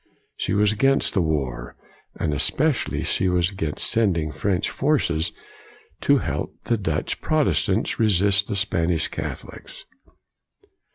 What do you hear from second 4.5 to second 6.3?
forces to